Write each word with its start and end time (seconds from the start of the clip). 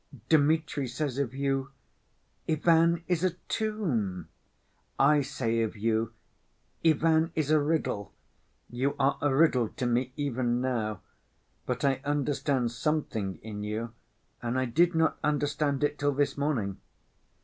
Dmitri 0.29 0.87
says 0.87 1.19
of 1.19 1.35
you—Ivan 1.35 3.03
is 3.07 3.23
a 3.23 3.35
tomb! 3.47 4.29
I 4.97 5.21
say 5.21 5.61
of 5.61 5.77
you, 5.77 6.11
Ivan 6.83 7.31
is 7.35 7.51
a 7.51 7.59
riddle. 7.59 8.11
You 8.67 8.95
are 8.97 9.19
a 9.21 9.31
riddle 9.31 9.69
to 9.69 9.85
me 9.85 10.11
even 10.15 10.59
now. 10.59 11.01
But 11.67 11.85
I 11.85 12.01
understand 12.03 12.71
something 12.71 13.37
in 13.43 13.61
you, 13.61 13.93
and 14.41 14.57
I 14.57 14.65
did 14.65 14.95
not 14.95 15.19
understand 15.23 15.83
it 15.83 15.99
till 15.99 16.13
this 16.13 16.35
morning." 16.35 16.81